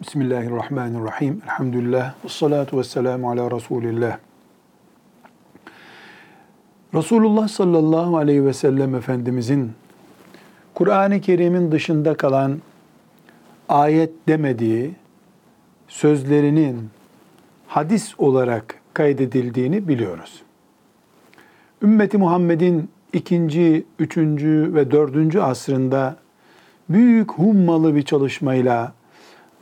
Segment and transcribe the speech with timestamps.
[0.00, 1.42] Bismillahirrahmanirrahim.
[1.44, 2.14] Elhamdülillah.
[2.24, 4.18] Ve salatu ve selamu ala Resulillah.
[6.94, 9.72] Resulullah sallallahu aleyhi ve sellem Efendimizin
[10.74, 12.58] Kur'an-ı Kerim'in dışında kalan
[13.68, 14.94] ayet demediği
[15.88, 16.90] sözlerinin
[17.66, 20.42] hadis olarak kaydedildiğini biliyoruz.
[21.82, 26.16] Ümmeti Muhammed'in ikinci, üçüncü ve dördüncü asrında
[26.88, 28.99] büyük hummalı bir çalışmayla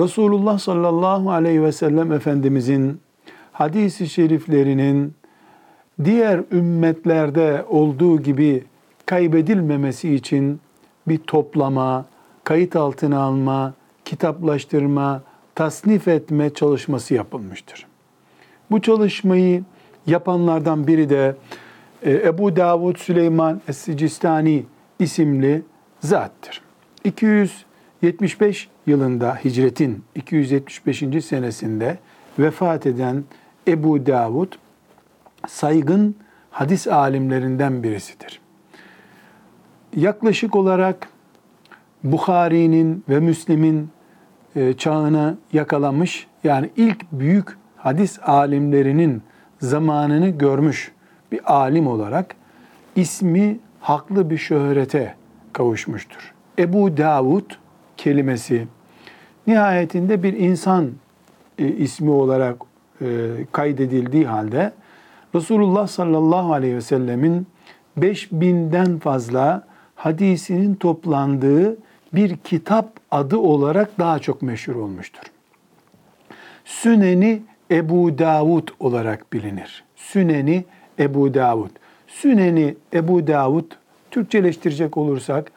[0.00, 3.00] Resulullah sallallahu aleyhi ve sellem Efendimizin
[3.52, 5.14] hadisi şeriflerinin
[6.04, 8.64] diğer ümmetlerde olduğu gibi
[9.06, 10.60] kaybedilmemesi için
[11.08, 12.06] bir toplama,
[12.44, 15.22] kayıt altına alma, kitaplaştırma,
[15.54, 17.86] tasnif etme çalışması yapılmıştır.
[18.70, 19.64] Bu çalışmayı
[20.06, 21.36] yapanlardan biri de
[22.02, 24.62] e, Ebu Davud Süleyman Es-Sicistani
[24.98, 25.62] isimli
[26.00, 26.62] zattır.
[27.04, 31.24] 275 yılında hicretin 275.
[31.24, 31.98] senesinde
[32.38, 33.24] vefat eden
[33.68, 34.52] Ebu Davud
[35.46, 36.16] saygın
[36.50, 38.40] hadis alimlerinden birisidir.
[39.96, 41.08] Yaklaşık olarak
[42.04, 43.90] Bukhari'nin ve Müslim'in
[44.56, 49.22] e, çağını yakalamış yani ilk büyük hadis alimlerinin
[49.60, 50.92] zamanını görmüş
[51.32, 52.34] bir alim olarak
[52.96, 55.14] ismi haklı bir şöhrete
[55.52, 56.34] kavuşmuştur.
[56.58, 57.50] Ebu Davud
[57.96, 58.68] kelimesi
[59.46, 60.90] nihayetinde bir insan
[61.58, 62.56] e, ismi olarak
[63.00, 63.06] e,
[63.52, 64.72] kaydedildiği halde
[65.34, 67.46] Resulullah sallallahu aleyhi ve sellemin
[67.98, 71.76] 5000'den fazla hadisinin toplandığı
[72.12, 75.22] bir kitap adı olarak daha çok meşhur olmuştur.
[76.64, 79.84] Süneni Ebu Davud olarak bilinir.
[79.96, 80.64] Süneni
[80.98, 81.70] Ebu Davud.
[82.06, 83.64] Süneni Ebu Davud
[84.10, 85.52] Türkçeleştirecek olursak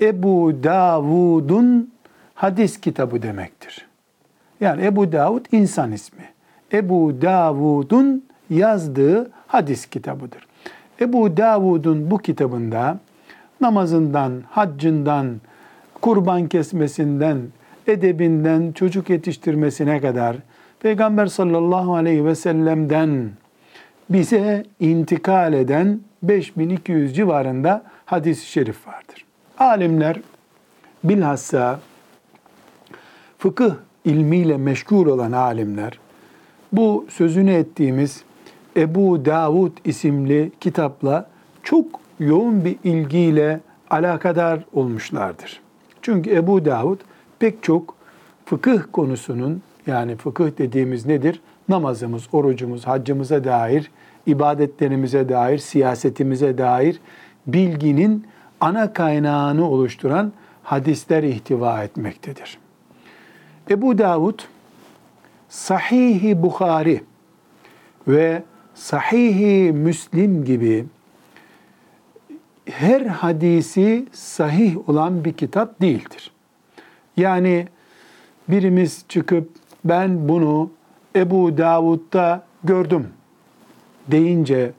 [0.00, 1.90] Ebu Davud'un
[2.36, 3.86] hadis kitabı demektir.
[4.60, 6.24] Yani Ebu Davud insan ismi.
[6.72, 10.46] Ebu Davud'un yazdığı hadis kitabıdır.
[11.00, 12.98] Ebu Davud'un bu kitabında
[13.60, 15.40] namazından, haccından,
[16.00, 17.38] kurban kesmesinden,
[17.86, 20.36] edebinden, çocuk yetiştirmesine kadar
[20.80, 23.30] Peygamber sallallahu aleyhi ve sellem'den
[24.10, 29.24] bize intikal eden 5200 civarında hadis-i şerif vardır.
[29.58, 30.20] Alimler
[31.04, 31.80] bilhassa
[33.46, 33.74] fıkıh
[34.04, 35.98] ilmiyle meşgul olan alimler
[36.72, 38.22] bu sözünü ettiğimiz
[38.76, 41.28] Ebu Davud isimli kitapla
[41.62, 41.86] çok
[42.20, 45.60] yoğun bir ilgiyle alakadar olmuşlardır.
[46.02, 47.00] Çünkü Ebu Davud
[47.38, 47.94] pek çok
[48.44, 51.40] fıkıh konusunun yani fıkıh dediğimiz nedir?
[51.68, 53.90] Namazımız, orucumuz, haccımıza dair,
[54.26, 57.00] ibadetlerimize dair, siyasetimize dair
[57.46, 58.26] bilginin
[58.60, 60.32] ana kaynağını oluşturan
[60.62, 62.58] hadisler ihtiva etmektedir.
[63.70, 64.38] Ebu Davud
[65.48, 67.02] Sahih-i Bukhari
[68.08, 68.42] ve
[68.74, 70.86] Sahih-i Müslim gibi
[72.64, 76.30] her hadisi sahih olan bir kitap değildir.
[77.16, 77.68] Yani
[78.48, 79.48] birimiz çıkıp
[79.84, 80.70] ben bunu
[81.16, 83.08] Ebu Davud'da gördüm
[84.08, 84.72] deyince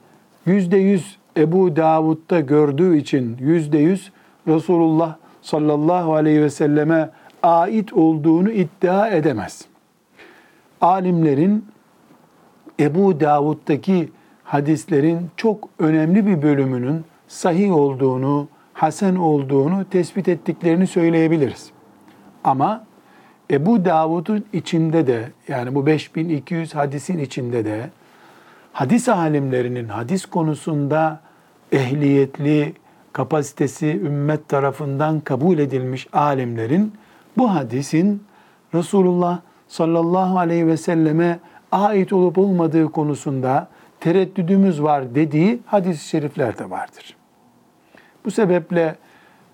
[0.46, 4.12] yüzde yüz Ebu Davud'da gördüğü için yüzde yüz
[4.46, 7.10] Resulullah sallallahu aleyhi ve selleme
[7.42, 9.64] ait olduğunu iddia edemez.
[10.80, 11.66] Alimlerin
[12.80, 14.08] Ebu Davud'daki
[14.44, 21.70] hadislerin çok önemli bir bölümünün sahih olduğunu, hasen olduğunu tespit ettiklerini söyleyebiliriz.
[22.44, 22.84] Ama
[23.50, 27.90] Ebu Davud'un içinde de yani bu 5200 hadisin içinde de
[28.72, 31.20] hadis alimlerinin hadis konusunda
[31.72, 32.74] ehliyetli,
[33.12, 36.92] kapasitesi ümmet tarafından kabul edilmiş alimlerin
[37.38, 38.22] bu hadisin
[38.74, 41.38] Resulullah sallallahu aleyhi ve selleme
[41.72, 43.68] ait olup olmadığı konusunda
[44.00, 47.16] tereddüdümüz var dediği hadis-i şerifler de vardır.
[48.24, 48.96] Bu sebeple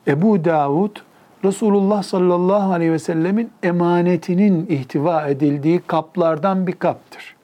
[0.06, 0.96] Ebu Davud
[1.44, 7.36] Resulullah sallallahu aleyhi ve sellemin emanetinin ihtiva edildiği kaplardan bir kaptır.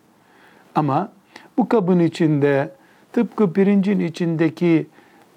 [0.75, 1.13] Ama
[1.59, 2.73] bu kabın içinde
[3.13, 4.87] tıpkı pirincin içindeki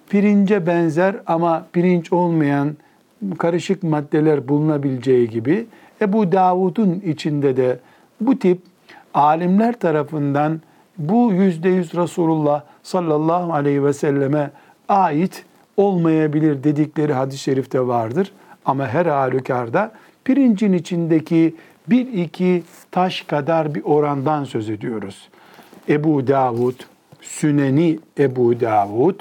[0.10, 2.78] pirince benzer ama pirinç olmayan
[3.38, 5.66] karışık maddeler bulunabileceği gibi
[6.02, 7.80] Ebu Davud'un içinde de
[8.22, 8.62] bu tip
[9.14, 10.62] alimler tarafından
[10.98, 14.52] bu yüzde yüz Resulullah sallallahu aleyhi ve selleme
[14.90, 15.46] ait
[15.78, 18.32] olmayabilir dedikleri hadis-i şerifte vardır.
[18.66, 19.92] Ama her halükarda
[20.24, 21.56] pirincin içindeki
[21.88, 25.30] bir iki taş kadar bir orandan söz ediyoruz.
[25.90, 26.76] Ebu Davud,
[27.22, 29.20] Süneni Ebu Davud,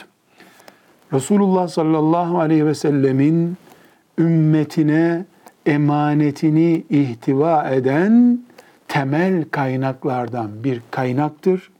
[1.13, 3.57] Resulullah sallallahu aleyhi ve sellemin
[4.19, 5.25] ümmetine
[5.67, 8.39] emanetini ihtiva eden
[8.89, 11.71] temel kaynaklardan bir kaynaktır.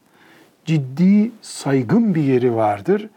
[0.65, 3.09] Ciddi saygın bir yeri vardır.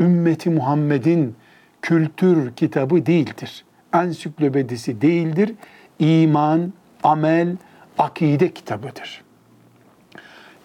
[0.00, 1.34] Ümmeti Muhammed'in
[1.82, 3.64] kültür kitabı değildir.
[3.92, 5.54] Ansiklopedisi değildir.
[5.98, 6.72] İman,
[7.02, 7.56] amel,
[7.98, 9.22] akide kitabıdır.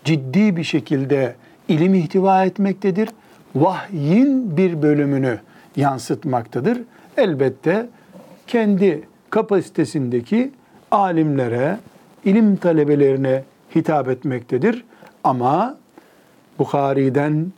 [0.03, 1.35] Ciddi bir şekilde
[1.67, 3.09] ilim ihtiva etmektedir.
[3.55, 5.39] Vahyin bir bölümünü
[5.75, 6.81] yansıtmaktadır.
[7.17, 7.89] Elbette
[8.49, 10.51] kendi kapasitesindeki
[10.91, 11.77] alimlere,
[12.25, 13.43] ilim talebelerine
[13.75, 14.85] hitap etmektedir.
[15.23, 15.77] Ama
[16.59, 17.51] Bukhari'den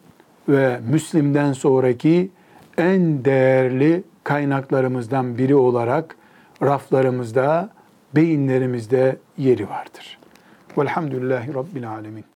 [0.50, 2.30] ve Müslim'den sonraki
[2.78, 6.16] en değerli kaynaklarımızdan biri olarak
[6.64, 7.70] raflarımızda,
[8.16, 10.18] beyinlerimizde yeri vardır.
[10.78, 12.26] Velhamdülillahi Rabbil Alemin.